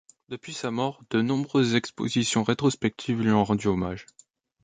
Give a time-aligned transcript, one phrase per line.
[0.29, 4.07] Depuis sa mort, de nombreuses expositions rétrospectives lui ont rendu hommage.